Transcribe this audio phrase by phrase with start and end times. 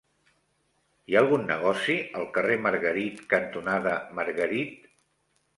[1.11, 4.93] Hi ha algun negoci al carrer Margarit cantonada Margarit?